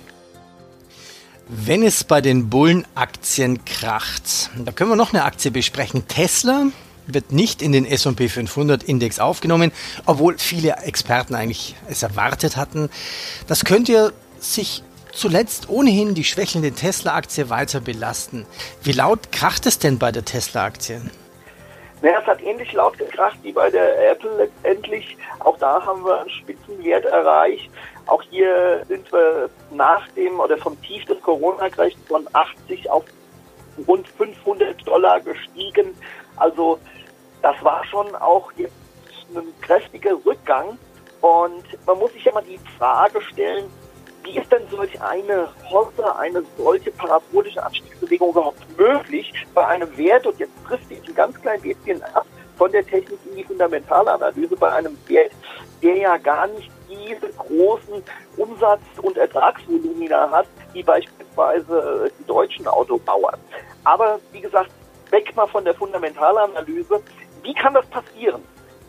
Wenn 1.48 1.84
es 1.84 2.04
bei 2.04 2.22
den 2.22 2.50
Bullenaktien 2.50 3.66
kracht, 3.66 4.50
da 4.58 4.72
können 4.72 4.90
wir 4.92 4.96
noch 4.96 5.14
eine 5.14 5.26
Aktie 5.26 5.52
besprechen. 5.52 6.08
Tesla 6.08 6.68
wird 7.06 7.32
nicht 7.32 7.62
in 7.62 7.74
den 7.74 7.86
S&P 7.86 8.30
500 8.30 8.84
Index 8.84 9.20
aufgenommen, 9.20 9.72
obwohl 10.06 10.38
viele 10.38 10.78
Experten 10.84 11.36
eigentlich 11.36 11.76
es 11.90 12.02
erwartet 12.02 12.56
hatten. 12.56 12.90
Das 13.48 13.66
könnte 13.66 14.14
sich 14.40 14.84
zuletzt 15.14 15.70
ohnehin 15.70 16.16
die 16.16 16.24
schwächelnde 16.24 16.72
Tesla-Aktie 16.72 17.50
weiter 17.50 17.80
belasten. 17.80 18.46
Wie 18.82 18.92
laut 18.92 19.32
kracht 19.32 19.66
es 19.66 19.80
denn 19.80 20.00
bei 20.00 20.12
der 20.12 20.26
Tesla-Aktie? 20.26 21.02
Naja, 22.02 22.20
es 22.20 22.28
hat 22.28 22.42
ähnlich 22.44 22.74
laut 22.74 22.98
gekracht 22.98 23.38
wie 23.44 23.54
bei 23.54 23.70
der 23.70 24.12
Apple 24.12 24.36
letztendlich. 24.36 25.16
Auch 25.40 25.58
da 25.58 25.86
haben 25.86 26.04
wir 26.04 26.20
einen 26.20 26.30
Spitzenwert 26.30 27.06
erreicht. 27.06 27.72
Auch 28.08 28.22
hier 28.24 28.84
sind 28.90 29.10
wir 29.14 29.50
nach 29.72 30.06
dem 30.10 30.40
oder 30.40 30.58
vom 30.58 30.80
Tief 30.82 31.06
des 31.06 31.22
Corona-Kriegs 31.22 31.98
von 32.08 32.28
80 32.34 32.90
auf 32.90 33.06
rund 33.88 34.08
500 34.08 34.86
Dollar 34.86 35.22
gestiegen. 35.22 35.96
Also 36.36 36.78
das 37.42 37.56
war 37.64 37.86
schon 37.86 38.14
auch 38.16 38.52
jetzt 38.58 38.74
ein 39.34 39.54
kräftiger 39.62 40.18
Rückgang. 40.26 40.78
Und 41.22 41.64
man 41.86 42.00
muss 42.00 42.12
sich 42.12 42.26
ja 42.26 42.34
mal 42.34 42.44
die 42.44 42.60
Frage 42.78 43.22
stellen, 43.22 43.66
wie 44.24 44.38
ist 44.38 44.52
denn 44.52 44.68
solch 44.70 45.02
eine 45.02 45.50
Hosse, 45.70 46.16
eine 46.18 46.44
solche 46.58 46.92
parabolische 46.92 47.64
Anstiegsbewegung 47.64 48.32
überhaupt 48.32 48.78
möglich 48.78 49.34
bei 49.54 49.66
einem 49.68 49.96
Wert, 49.98 50.26
und 50.26 50.40
jetzt 50.40 50.54
trifft 50.68 50.88
sich 50.88 51.08
ein 51.08 51.16
ganz 51.16 51.40
klein 51.42 51.62
bisschen 51.62 52.02
ab 52.14 52.26
von 52.58 52.72
der 52.72 52.86
Technik 52.86 53.20
in 53.26 53.36
die 53.36 53.44
Fundamentalanalyse, 53.44 54.56
bei 54.56 54.72
einem 54.72 54.98
Wert, 55.08 55.32
der 55.82 55.98
ja 55.98 56.18
gar 56.18 56.48
nicht 56.48 56.72
diese 56.90 57.30
großen 57.34 58.04
Umsatz- 58.38 59.00
und 59.02 59.18
Ertragsvolumina 59.18 60.30
hat, 60.30 60.48
wie 60.74 60.84
beispielsweise 60.84 62.12
die 62.20 62.26
deutschen 62.26 62.68
Autobauer. 62.68 63.34
Aber 63.84 64.20
wie 64.32 64.42
gesagt, 64.42 64.70
weg 65.10 65.36
mal 65.36 65.48
von 65.48 65.64
der 65.64 65.76
Fundamentalanalyse. 65.76 67.02
Wie 67.44 67.54
kann 67.54 67.74
das 67.74 67.86
passieren? 67.88 68.42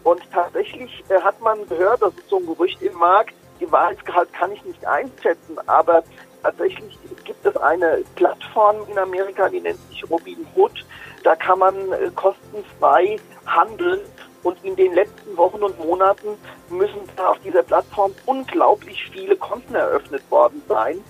Und 0.04 0.20
tatsächlich 0.32 1.04
äh, 1.08 1.20
hat 1.20 1.40
man 1.40 1.66
gehört, 1.68 2.02
das 2.02 2.14
ist 2.14 2.28
so 2.28 2.38
ein 2.38 2.46
Gerücht 2.46 2.80
im 2.82 2.94
Markt, 2.94 3.34
Wahrheitsgehalt 3.70 4.32
kann 4.32 4.52
ich 4.52 4.64
nicht 4.64 4.86
einschätzen, 4.86 5.56
aber 5.66 6.02
tatsächlich 6.42 6.98
gibt 7.24 7.44
es 7.46 7.56
eine 7.56 8.02
Plattform 8.16 8.76
in 8.90 8.98
Amerika, 8.98 9.48
die 9.48 9.60
nennt 9.60 9.78
sich 9.88 10.08
Robin 10.10 10.46
Hood. 10.54 10.84
Da 11.22 11.34
kann 11.36 11.58
man 11.58 11.74
äh, 11.92 12.10
kostenfrei 12.14 13.18
handeln 13.46 14.00
und 14.42 14.62
in 14.62 14.76
den 14.76 14.94
letzten 14.94 15.36
Wochen 15.36 15.62
und 15.62 15.78
Monaten 15.78 16.36
müssen 16.68 17.00
auf 17.16 17.38
dieser 17.40 17.62
Plattform 17.62 18.14
unglaublich 18.26 19.10
viele 19.10 19.36
Konten 19.36 19.74
eröffnet 19.74 20.22
worden 20.30 20.62
sein, 20.68 21.02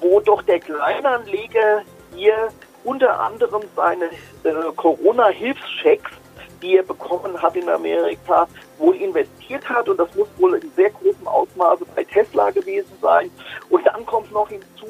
wo 0.00 0.20
doch 0.20 0.42
der 0.42 0.60
Kleinanleger 0.60 1.82
hier 2.14 2.48
unter 2.84 3.20
anderem 3.20 3.62
seine 3.76 4.06
äh, 4.44 4.72
Corona-Hilfschecks 4.74 6.12
die 6.62 6.76
er 6.76 6.82
bekommen 6.82 7.40
hat 7.40 7.56
in 7.56 7.68
Amerika, 7.68 8.48
wohl 8.78 8.96
investiert 8.96 9.68
hat. 9.68 9.88
Und 9.88 9.98
das 9.98 10.14
muss 10.14 10.28
wohl 10.38 10.54
in 10.54 10.70
sehr 10.76 10.90
großem 10.90 11.26
Ausmaße 11.26 11.84
bei 11.94 12.04
Tesla 12.04 12.50
gewesen 12.50 12.92
sein. 13.00 13.30
Und 13.70 13.86
dann 13.86 14.04
kommt 14.06 14.32
noch 14.32 14.48
hinzu, 14.48 14.86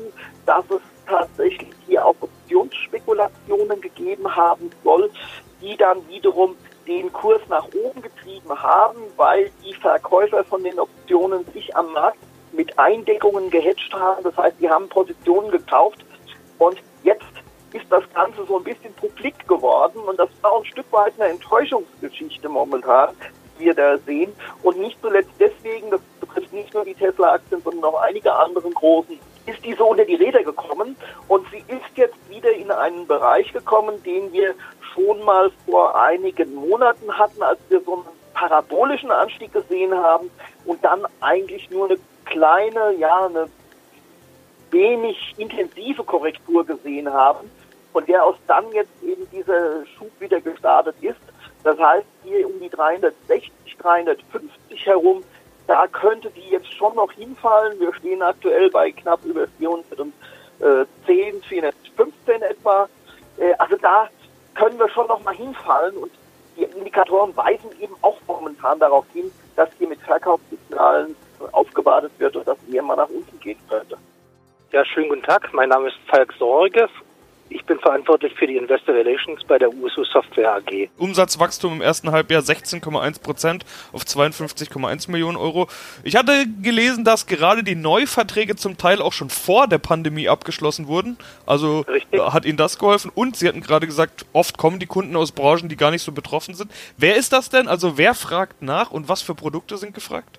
dass 0.47 0.65
es 0.71 0.81
tatsächlich 1.07 1.71
hier 1.87 2.05
auch 2.05 2.15
Optionsspekulationen 2.21 3.81
gegeben 3.81 4.35
haben 4.35 4.71
soll, 4.85 5.11
die 5.61 5.77
dann 5.77 6.07
wiederum 6.09 6.57
den 6.87 7.13
Kurs 7.13 7.43
nach 7.49 7.67
oben 7.75 8.01
getrieben 8.01 8.51
haben, 8.51 8.99
weil 9.17 9.51
die 9.65 9.75
Verkäufer 9.75 10.43
von 10.45 10.63
den 10.63 10.79
Optionen 10.79 11.45
sich 11.53 11.77
am 11.77 11.93
Markt 11.93 12.19
mit 12.53 12.79
Eindeckungen 12.79 13.51
gehatcht 13.51 13.93
haben. 13.93 14.25
Das 14.25 14.37
heißt, 14.37 14.57
die 14.61 14.69
haben 14.69 14.89
Positionen 14.89 15.51
gekauft 15.51 16.05
und 16.59 16.79
ist 17.73 17.87
das 17.91 18.05
Ganze 18.15 18.45
so 18.47 18.59
ein 18.59 18.65
bisschen 18.65 18.93
publik 18.95 19.47
geworden 19.47 19.99
und 20.01 20.19
das 20.19 20.29
war 20.41 20.57
ein 20.57 20.65
Stück 20.65 20.91
weit 20.91 21.13
eine 21.19 21.31
Enttäuschungsgeschichte 21.31 22.49
momentan, 22.49 23.15
die 23.59 23.67
wir 23.67 23.75
da 23.75 23.99
sehen. 23.99 24.33
Und 24.63 24.79
nicht 24.79 24.99
zuletzt 25.01 25.31
deswegen, 25.39 25.91
das 25.91 26.01
betrifft 26.21 26.53
nicht 26.53 26.73
nur 26.73 26.85
die 26.85 26.95
Tesla-Aktien, 26.95 27.63
sondern 27.63 27.85
auch 27.85 28.01
einige 28.01 28.33
anderen 28.33 28.73
großen, 28.73 29.19
ist 29.47 29.65
die 29.65 29.75
so 29.75 29.87
unter 29.87 30.05
die 30.05 30.15
Räder 30.15 30.43
gekommen 30.43 30.97
und 31.27 31.47
sie 31.51 31.65
ist 31.69 31.97
jetzt 31.97 32.29
wieder 32.29 32.53
in 32.53 32.71
einen 32.71 33.07
Bereich 33.07 33.53
gekommen, 33.53 34.03
den 34.03 34.33
wir 34.33 34.55
schon 34.95 35.23
mal 35.25 35.51
vor 35.67 35.99
einigen 35.99 36.55
Monaten 36.55 37.17
hatten, 37.17 37.43
als 37.43 37.59
wir 37.69 37.81
so 37.81 37.95
einen 37.95 38.05
parabolischen 38.35 39.11
Anstieg 39.11 39.53
gesehen 39.53 39.95
haben 39.95 40.31
und 40.65 40.85
dann 40.85 41.07
eigentlich 41.21 41.71
nur 41.71 41.87
eine 41.87 41.99
kleine, 42.25 42.93
ja, 42.99 43.27
eine 43.27 43.49
wenig 44.71 45.35
intensive 45.39 46.05
Korrektur 46.05 46.65
gesehen 46.65 47.13
haben, 47.13 47.51
von 47.93 48.05
der 48.07 48.25
aus 48.25 48.37
dann 48.47 48.71
jetzt 48.73 49.03
eben 49.03 49.29
dieser 49.31 49.85
Schub 49.87 50.11
wieder 50.21 50.41
gestartet 50.41 50.97
ist. 51.01 51.21
Das 51.65 51.79
heißt, 51.79 52.07
hier 52.23 52.47
um 52.47 52.61
die 52.61 52.69
360, 52.69 53.51
350 53.79 54.87
herum, 54.87 55.23
da 55.67 55.87
könnte 55.87 56.31
die 56.31 56.49
jetzt 56.51 56.73
schon 56.73 56.95
noch 56.95 57.13
hinfallen. 57.13 57.79
Wir 57.79 57.93
stehen 57.95 58.23
aktuell 58.23 58.71
bei 58.71 58.91
knapp 58.91 59.25
über 59.25 59.47
410, 59.59 61.43
415 61.43 62.43
etwa. 62.43 62.89
Äh, 63.37 63.53
also 63.59 63.77
da 63.77 64.09
können 64.55 64.79
wir 64.79 64.89
schon 64.89 65.07
noch 65.09 65.23
mal 65.23 65.35
hinfallen 65.35 65.97
und 65.97 66.11
die 66.57 66.65
Indikatoren 66.65 67.37
weisen 67.37 67.71
eben 67.81 67.95
auch 68.03 68.17
momentan 68.27 68.79
darauf 68.79 69.05
hin, 69.13 69.31
dass 69.55 69.69
hier 69.79 69.89
mit 69.89 70.01
Verkaufssignalen 70.01 71.15
aufgewartet 71.53 72.13
wird 72.19 72.35
und 72.35 72.49
dass 72.49 72.59
eher 72.73 72.83
mal 72.83 72.97
nach 72.97 73.09
unten 73.09 73.39
gehen 73.39 73.59
könnte. 73.69 73.97
Ja, 74.73 74.85
schönen 74.85 75.09
guten 75.09 75.23
Tag. 75.23 75.53
Mein 75.53 75.69
Name 75.69 75.89
ist 75.89 75.97
Falk 76.09 76.33
Sorge 76.39 76.89
ich 77.51 77.65
bin 77.65 77.79
verantwortlich 77.79 78.35
für 78.35 78.47
die 78.47 78.57
Investor 78.57 78.95
Relations 78.95 79.43
bei 79.45 79.59
der 79.59 79.73
USU 79.73 80.05
Software 80.05 80.57
AG. 80.57 80.89
Umsatzwachstum 80.99 81.75
im 81.75 81.81
ersten 81.81 82.11
Halbjahr 82.13 82.43
16,1 82.43 83.23
Prozent 83.23 83.65
auf 83.93 84.03
52,1 84.03 85.11
Millionen 85.11 85.37
Euro. 85.37 85.69
Ich 86.05 86.17
hatte 86.17 86.45
gelesen, 86.63 87.05
dass 87.05 87.27
gerade 87.27 87.63
die 87.63 87.75
Neuverträge 87.75 88.57
zum 88.57 88.77
Teil 88.77 89.01
auch 89.01 89.13
schon 89.13 89.31
vor 89.31 89.67
der 89.67 89.79
Pandemie 89.79 90.29
abgeschlossen 90.29 90.89
wurden. 90.89 91.17
Also 91.47 91.81
Richtig. 91.81 92.21
hat 92.21 92.45
Ihnen 92.45 92.59
das 92.59 92.79
geholfen? 92.79 93.11
Und 93.15 93.37
Sie 93.37 93.49
hatten 93.49 93.61
gerade 93.61 93.87
gesagt, 93.87 94.27
oft 94.33 94.59
kommen 94.59 94.79
die 94.79 94.87
Kunden 94.87 95.17
aus 95.17 95.33
Branchen, 95.33 95.69
die 95.69 95.77
gar 95.77 95.91
nicht 95.91 96.03
so 96.03 96.13
betroffen 96.13 96.55
sind. 96.55 96.71
Wer 96.97 97.17
ist 97.17 97.33
das 97.33 97.49
denn? 97.51 97.69
Also 97.69 97.99
wer 97.99 98.15
fragt 98.15 98.63
nach 98.63 98.91
und 98.91 99.09
was 99.09 99.23
für 99.23 99.35
Produkte 99.35 99.77
sind 99.77 99.95
gefragt? 99.95 100.39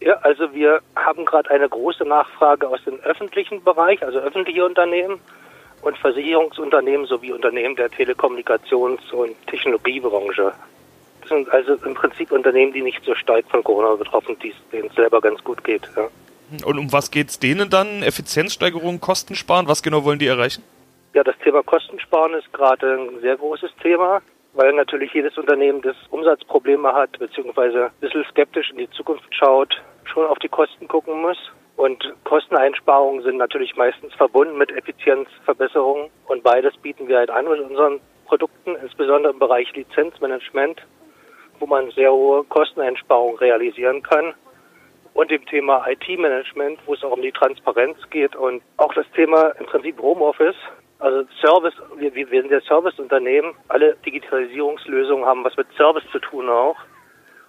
Ja, 0.00 0.16
also 0.16 0.52
wir 0.52 0.80
haben 0.96 1.24
gerade 1.24 1.50
eine 1.50 1.66
große 1.66 2.04
Nachfrage 2.04 2.68
aus 2.68 2.82
dem 2.84 3.00
öffentlichen 3.00 3.64
Bereich, 3.64 4.02
also 4.04 4.18
öffentliche 4.18 4.62
Unternehmen 4.64 5.18
und 5.84 5.98
Versicherungsunternehmen 5.98 7.06
sowie 7.06 7.32
Unternehmen 7.32 7.76
der 7.76 7.90
Telekommunikations- 7.90 9.12
und 9.12 9.34
Technologiebranche. 9.46 10.52
Das 11.20 11.28
sind 11.28 11.48
also 11.50 11.74
im 11.84 11.94
Prinzip 11.94 12.32
Unternehmen, 12.32 12.72
die 12.72 12.82
nicht 12.82 13.04
so 13.04 13.14
stark 13.14 13.44
von 13.48 13.62
Corona 13.62 13.94
betroffen 13.94 14.36
sind, 14.40 14.54
denen 14.72 14.88
es 14.88 14.94
selber 14.94 15.20
ganz 15.20 15.42
gut 15.44 15.62
geht. 15.62 15.88
Ja. 15.96 16.08
Und 16.64 16.78
um 16.78 16.92
was 16.92 17.10
geht 17.10 17.28
es 17.28 17.38
denen 17.38 17.70
dann? 17.70 18.02
Effizienzsteigerung, 18.02 19.00
Kostensparen? 19.00 19.68
Was 19.68 19.82
genau 19.82 20.04
wollen 20.04 20.18
die 20.18 20.26
erreichen? 20.26 20.62
Ja, 21.14 21.22
das 21.22 21.38
Thema 21.38 21.62
Kostensparen 21.62 22.34
ist 22.34 22.52
gerade 22.52 22.94
ein 22.94 23.20
sehr 23.20 23.36
großes 23.36 23.70
Thema, 23.82 24.20
weil 24.52 24.72
natürlich 24.72 25.12
jedes 25.12 25.36
Unternehmen, 25.38 25.80
das 25.82 25.96
Umsatzprobleme 26.10 26.92
hat, 26.92 27.18
beziehungsweise 27.18 27.86
ein 27.86 27.90
bisschen 28.00 28.24
skeptisch 28.30 28.70
in 28.70 28.78
die 28.78 28.90
Zukunft 28.90 29.24
schaut, 29.34 29.74
schon 30.04 30.26
auf 30.26 30.38
die 30.38 30.48
Kosten 30.48 30.88
gucken 30.88 31.20
muss. 31.22 31.38
Und 31.76 32.14
Kosteneinsparungen 32.24 33.22
sind 33.22 33.36
natürlich 33.36 33.74
meistens 33.76 34.14
verbunden 34.14 34.56
mit 34.56 34.70
Effizienzverbesserungen. 34.70 36.10
Und 36.28 36.42
beides 36.42 36.76
bieten 36.76 37.08
wir 37.08 37.18
halt 37.18 37.30
an 37.30 37.48
mit 37.48 37.60
unseren 37.60 38.00
Produkten, 38.26 38.76
insbesondere 38.76 39.32
im 39.32 39.38
Bereich 39.38 39.72
Lizenzmanagement, 39.74 40.80
wo 41.58 41.66
man 41.66 41.90
sehr 41.90 42.12
hohe 42.12 42.44
Kosteneinsparungen 42.44 43.38
realisieren 43.38 44.02
kann. 44.02 44.34
Und 45.14 45.30
dem 45.30 45.44
Thema 45.46 45.86
IT-Management, 45.86 46.80
wo 46.86 46.94
es 46.94 47.04
auch 47.04 47.12
um 47.12 47.22
die 47.22 47.32
Transparenz 47.32 47.98
geht 48.10 48.34
und 48.34 48.62
auch 48.78 48.92
das 48.94 49.06
Thema 49.14 49.50
im 49.60 49.66
Prinzip 49.66 50.00
Homeoffice. 50.00 50.56
Also 50.98 51.24
Service, 51.40 51.74
wir, 51.96 52.14
wir 52.14 52.42
sind 52.42 52.50
ja 52.50 52.60
Serviceunternehmen. 52.60 53.54
Alle 53.68 53.96
Digitalisierungslösungen 54.06 55.24
haben 55.24 55.44
was 55.44 55.56
mit 55.56 55.66
Service 55.76 56.04
zu 56.10 56.18
tun 56.18 56.48
auch. 56.48 56.76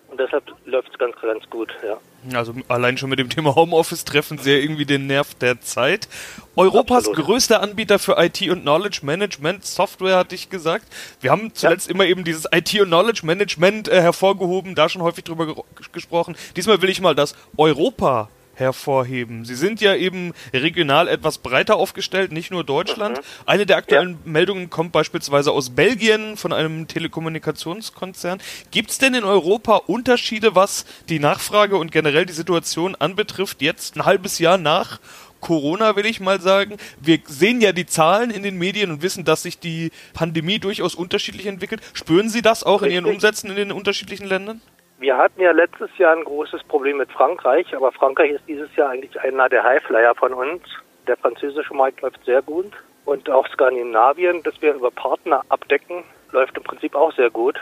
Und 0.09 0.19
deshalb 0.19 0.43
läuft 0.65 0.89
es 0.91 0.97
ganz, 0.97 1.15
ganz 1.21 1.50
gut, 1.50 1.74
ja. 1.83 1.97
Also 2.38 2.53
allein 2.67 2.97
schon 2.97 3.09
mit 3.09 3.19
dem 3.19 3.29
Thema 3.29 3.55
Homeoffice 3.55 4.05
treffen 4.05 4.38
sie 4.38 4.51
ja 4.51 4.57
irgendwie 4.57 4.85
den 4.85 5.07
Nerv 5.07 5.35
der 5.35 5.62
Zeit. 5.62 6.07
Europas 6.55 7.07
Absolut. 7.07 7.25
größter 7.25 7.62
Anbieter 7.62 8.00
für 8.00 8.15
IT 8.17 8.41
und 8.50 8.62
Knowledge 8.62 9.00
Management 9.03 9.65
Software, 9.65 10.17
hatte 10.17 10.35
ich 10.35 10.50
gesagt. 10.50 10.85
Wir 11.21 11.31
haben 11.31 11.53
zuletzt 11.53 11.88
ja. 11.88 11.93
immer 11.93 12.05
eben 12.05 12.24
dieses 12.24 12.47
IT 12.51 12.79
und 12.79 12.88
Knowledge 12.88 13.25
Management 13.25 13.88
äh, 13.88 14.01
hervorgehoben, 14.01 14.75
da 14.75 14.89
schon 14.89 15.01
häufig 15.01 15.23
drüber 15.23 15.63
gesprochen. 15.91 16.36
Diesmal 16.56 16.82
will 16.82 16.89
ich 16.89 17.01
mal 17.01 17.15
das 17.15 17.36
Europa 17.58 18.30
hervorheben. 18.56 19.46
Sie 19.46 19.56
sind 19.56 19.82
ja 19.82 19.96
eben 19.96 20.34
regional 20.54 21.08
etwas 21.08 21.38
breiter 21.38 21.76
aufgestellt, 21.76 22.32
nicht 22.32 22.52
nur 22.52 22.63
Deutschland. 22.63 23.18
Mhm. 23.18 23.22
Eine 23.46 23.65
der 23.65 23.78
aktuellen 23.78 24.12
ja. 24.12 24.32
Meldungen 24.32 24.70
kommt 24.70 24.91
beispielsweise 24.91 25.52
aus 25.52 25.70
Belgien 25.70 26.38
von 26.38 26.54
einem 26.54 26.88
Telekommunikationskonzern. 26.88 28.41
Gibt 28.72 28.91
es 28.91 28.98
denn 28.98 29.13
in 29.13 29.24
Europa 29.24 29.78
Unterschiede, 29.88 30.56
was 30.56 30.86
die 31.10 31.20
Nachfrage 31.20 31.78
und 31.78 31.91
generell 31.91 32.26
die 32.26 32.34
Situation 32.34 32.96
anbetrifft, 32.96 33.62
jetzt 33.62 33.96
ein 33.96 34.06
halbes 34.06 34.39
Jahr 34.39 34.58
nach 34.58 35.00
Corona, 35.46 35.96
will 35.96 36.08
ich 36.08 36.20
mal 36.20 36.41
sagen. 36.41 36.78
Wir 37.00 37.20
sehen 37.28 37.62
ja 37.62 37.72
die 37.72 37.86
Zahlen 37.86 38.32
in 38.32 38.41
den 38.41 38.58
Medien 38.58 38.89
und 38.89 39.04
wissen, 39.04 39.26
dass 39.26 39.44
sich 39.44 39.60
die 39.60 39.91
Pandemie 40.13 40.58
durchaus 40.58 40.96
unterschiedlich 40.96 41.46
entwickelt. 41.46 41.82
Spüren 41.94 42.30
Sie 42.30 42.41
das 42.41 42.63
auch 42.63 42.82
Richtig. 42.82 42.98
in 42.98 43.06
Ihren 43.06 43.13
Umsätzen 43.13 43.52
in 43.52 43.56
den 43.56 43.72
unterschiedlichen 43.72 44.26
Ländern? 44.26 44.62
Wir 44.97 45.17
hatten 45.17 45.41
ja 45.41 45.51
letztes 45.51 45.89
Jahr 45.97 46.15
ein 46.15 46.23
großes 46.23 46.63
Problem 46.63 46.97
mit 46.97 47.12
Frankreich, 47.12 47.75
aber 47.75 47.91
Frankreich 47.91 48.31
ist 48.31 48.47
dieses 48.47 48.73
Jahr 48.75 48.91
eigentlich 48.91 49.19
einer 49.19 49.49
der 49.49 49.63
Highflyer 49.63 50.15
von 50.15 50.34
uns. 50.34 50.63
Der 51.05 51.17
französische 51.17 51.73
Markt 51.73 52.01
läuft 52.01 52.23
sehr 52.23 52.41
gut 52.41 52.71
und 53.03 53.29
auch 53.29 53.47
Skandinavien, 53.49 54.41
das 54.43 54.62
wir 54.62 54.73
über 54.73 54.91
Partner 54.91 55.43
abdecken, 55.49 56.03
läuft 56.31 56.55
im 56.58 56.63
Prinzip 56.63 56.95
auch 56.95 57.13
sehr 57.13 57.29
gut. 57.29 57.60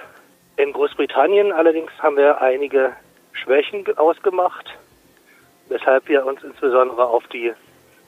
In 0.58 0.72
Großbritannien 0.74 1.52
allerdings 1.52 1.92
haben 2.00 2.18
wir 2.18 2.40
einige 2.40 2.96
Schwächen 3.34 3.84
ausgemacht, 3.98 4.70
weshalb 5.70 6.08
wir 6.08 6.26
uns 6.26 6.44
insbesondere 6.44 7.08
auf 7.08 7.26
die 7.28 7.52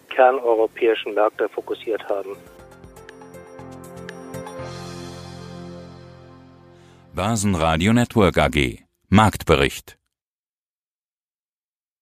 kerneuropäischen 0.09 1.15
Märkte 1.15 1.49
fokussiert 1.49 2.07
haben. 2.07 2.37
Basen 7.13 7.55
Radio 7.55 7.91
Network 7.91 8.37
AG 8.37 8.84
Marktbericht 9.15 9.97